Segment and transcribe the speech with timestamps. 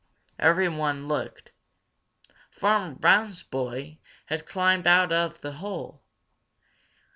[0.39, 1.51] Everybody looked.
[2.49, 6.01] Farmer Brown's boy had climbed out of the hole.